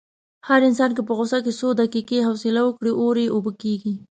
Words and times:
هر 0.47 0.59
انسان 0.69 0.91
که 0.95 1.01
په 1.07 1.13
غوسه 1.17 1.37
کې 1.45 1.51
څو 1.59 1.67
دقیقې 1.81 2.19
حوصله 2.27 2.61
وکړي، 2.63 2.91
اور 3.01 3.15
یې 3.23 3.27
اوبه 3.35 3.51
کېږي. 3.63 3.95